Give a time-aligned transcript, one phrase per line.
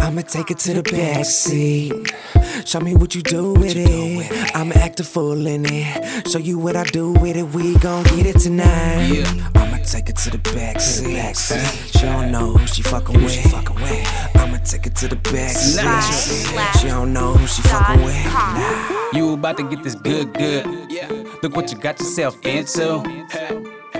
[0.00, 1.92] I'ma take it to the back seat.
[2.66, 4.56] Show me what you do with it.
[4.56, 6.28] I'ma act a fool in it.
[6.28, 7.44] Show you what I do with it.
[7.54, 9.06] We gon' get it tonight.
[9.06, 9.50] Yeah.
[9.54, 11.36] I'ma take it to the back seat.
[11.36, 13.54] She don't know who she fucking with.
[14.34, 16.80] I'ma take it to the back seat.
[16.80, 18.24] She don't know who she fucking with.
[18.24, 19.10] Nah.
[19.12, 20.66] You about to get this good, good.
[21.44, 23.04] Look what you got yourself into.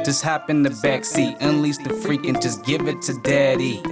[0.04, 3.82] Just hop in the back seat, unleash the freak, and just give it to daddy.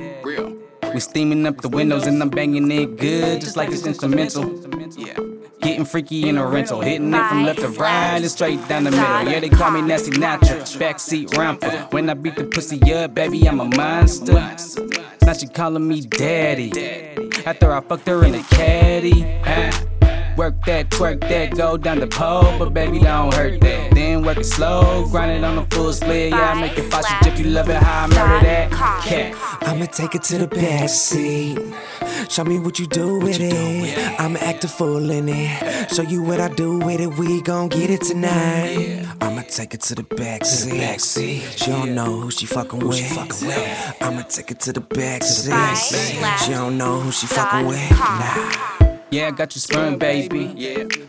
[0.97, 4.51] We steaming up the windows and I'm banging it good, just like it's instrumental.
[4.97, 5.19] Yeah.
[5.61, 8.93] Getting freaky in a rental, hitting it from left to right and straight down the
[8.93, 9.31] middle.
[9.31, 11.93] Yeah, they call me Nasty Natural, backseat ramper.
[11.93, 14.33] When I beat the pussy up, baby, I'm a monster.
[14.33, 16.73] Now she calling me daddy.
[17.45, 19.39] After I fucked her in the caddy.
[19.45, 19.96] Ah.
[20.37, 20.43] Huh?
[20.43, 23.95] Work that, twerk that, go down the pole, but baby, don't hurt that.
[23.95, 26.31] Then work it slow, grind it on the full split.
[26.31, 28.71] Yeah, I make it fast if you love it, how I murder that
[29.03, 29.35] cat.
[29.63, 31.59] I'ma take it to the back seat.
[32.29, 34.21] Show me what you do with it.
[34.21, 35.91] I'ma act a fool in it.
[35.93, 37.17] Show you what I do with it.
[37.19, 39.07] We gon' get it tonight.
[39.21, 41.43] I'ma take it to the back seat.
[41.57, 44.03] She don't know who she fucking with.
[44.03, 45.55] I'ma take it to the back seat.
[46.45, 47.91] She don't know who she fucking with.
[47.91, 48.86] Nah.
[49.17, 50.49] Yeah, I got your sperm, baby.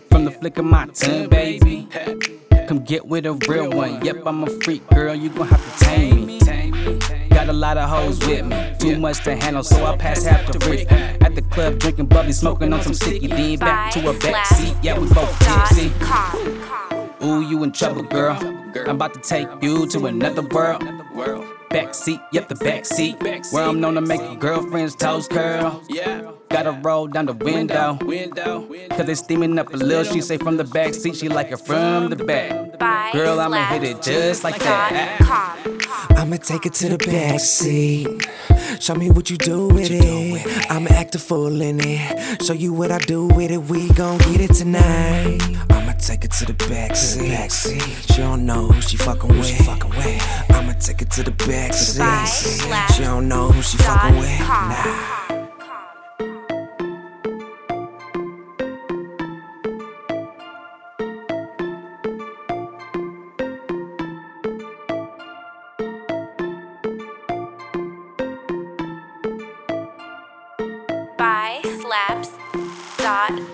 [0.09, 1.89] From the flick of my tongue, baby.
[2.65, 4.01] Come get with a real one.
[4.01, 5.13] Yep, I'm a freak, girl.
[5.13, 6.39] You gon' have to tame me.
[7.31, 8.75] Got a lot of hoes with me.
[8.79, 10.89] Too much to handle, so I pass half the freak.
[10.89, 13.27] At the club, drinking bubbly, smoking on some sticky.
[13.27, 14.77] Then back to a back seat.
[14.81, 15.91] Yeah, we both tipsy.
[17.25, 18.37] Ooh, you in trouble, girl.
[18.41, 20.81] I'm about to take you to another world.
[21.69, 23.17] Back seat, yep, the back seat.
[23.51, 25.83] Where I'm known to make your girlfriend's toes curl.
[26.49, 27.97] Gotta roll down the window.
[28.89, 30.03] Cause they steaming up a little.
[30.03, 33.11] She say from the back seat, she like it from the back.
[33.13, 35.17] Girl, I'ma hit it just like that.
[36.11, 38.07] I'ma take it to the back seat.
[38.79, 40.71] Show me what you do with it.
[40.71, 42.43] I'ma act a fool in it.
[42.43, 43.57] Show you what I do with it.
[43.57, 45.39] We gon' get it tonight.
[45.69, 45.86] I'ma take it
[46.37, 47.29] to the back seat.
[47.29, 47.81] Back seat.
[47.81, 49.47] She don't know who she fucking with.
[49.47, 50.51] She fucking with.
[50.51, 52.03] I'ma take it to the back seat.
[52.93, 54.39] She don't know who she fucking with.
[54.41, 55.33] Nah.
[71.81, 72.31] slaps
[72.97, 73.46] dot